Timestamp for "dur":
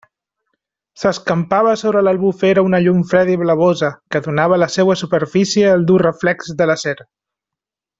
5.93-6.03